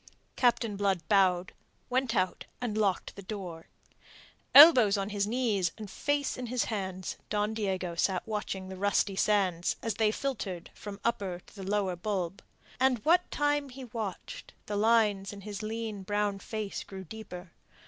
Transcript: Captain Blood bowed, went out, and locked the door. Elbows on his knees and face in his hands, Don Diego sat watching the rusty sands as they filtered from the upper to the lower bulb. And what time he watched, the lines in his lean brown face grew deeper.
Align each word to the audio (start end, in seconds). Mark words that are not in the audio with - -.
Captain 0.35 0.75
Blood 0.75 1.07
bowed, 1.09 1.53
went 1.87 2.15
out, 2.15 2.45
and 2.59 2.75
locked 2.75 3.15
the 3.15 3.21
door. 3.21 3.67
Elbows 4.55 4.97
on 4.97 5.09
his 5.09 5.27
knees 5.27 5.71
and 5.77 5.91
face 5.91 6.37
in 6.37 6.47
his 6.47 6.63
hands, 6.63 7.17
Don 7.29 7.53
Diego 7.53 7.93
sat 7.93 8.25
watching 8.27 8.67
the 8.67 8.77
rusty 8.77 9.15
sands 9.15 9.75
as 9.83 9.93
they 9.93 10.09
filtered 10.11 10.71
from 10.73 10.95
the 10.95 11.01
upper 11.05 11.39
to 11.45 11.55
the 11.55 11.61
lower 11.69 11.95
bulb. 11.95 12.41
And 12.79 12.97
what 13.05 13.29
time 13.29 13.69
he 13.69 13.83
watched, 13.85 14.53
the 14.65 14.75
lines 14.75 15.31
in 15.31 15.41
his 15.41 15.61
lean 15.61 16.01
brown 16.01 16.39
face 16.39 16.83
grew 16.83 17.03
deeper. 17.03 17.51